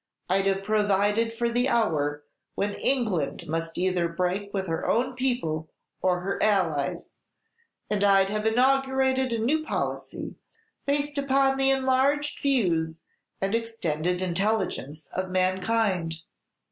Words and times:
I 0.27 0.41
'd 0.41 0.47
have 0.47 0.63
provided 0.63 1.31
for 1.31 1.47
the 1.47 1.69
hour 1.69 2.23
when 2.55 2.73
England 2.73 3.47
must 3.47 3.77
either 3.77 4.07
break 4.07 4.51
with 4.51 4.65
her 4.65 4.87
own 4.87 5.13
people 5.13 5.69
or 6.01 6.21
her 6.21 6.41
allies; 6.41 7.13
and 7.87 8.03
I 8.03 8.23
'd 8.23 8.31
have 8.31 8.47
inaugurated 8.47 9.31
a 9.31 9.37
new 9.37 9.63
policy, 9.63 10.37
based 10.87 11.19
upon 11.19 11.57
the 11.57 11.69
enlarged 11.69 12.39
views 12.39 13.03
and 13.39 13.53
extended 13.53 14.23
intelligence 14.23 15.05
of 15.13 15.29
mankind." 15.29 16.21